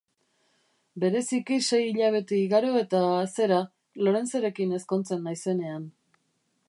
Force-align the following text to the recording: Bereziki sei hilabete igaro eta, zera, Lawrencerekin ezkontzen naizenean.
Bereziki 1.01 1.57
sei 1.65 1.81
hilabete 1.89 2.39
igaro 2.45 2.71
eta, 2.81 3.03
zera, 3.35 3.59
Lawrencerekin 4.09 4.75
ezkontzen 4.79 5.23
naizenean. 5.29 5.87